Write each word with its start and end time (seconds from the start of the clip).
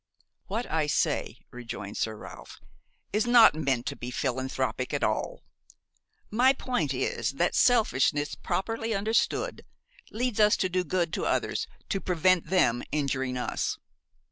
"What 0.47 0.65
I 0.65 0.87
say," 0.87 1.37
rejoined 1.51 1.95
Sir 1.95 2.15
Ralph, 2.15 2.59
"is 3.13 3.27
not 3.27 3.53
meant 3.53 3.85
to 3.85 3.95
be 3.95 4.09
philanthropic 4.09 4.95
at 4.95 5.03
all; 5.03 5.43
my 6.31 6.53
point 6.53 6.91
is 6.91 7.33
that 7.33 7.53
selfishness 7.53 8.33
properly 8.33 8.95
understood 8.95 9.63
leads 10.09 10.39
us 10.39 10.57
to 10.57 10.69
do 10.69 10.83
good 10.83 11.13
to 11.13 11.27
others 11.27 11.67
to 11.89 12.01
prevent 12.01 12.47
them 12.47 12.81
injuring 12.91 13.37
us. 13.37 13.77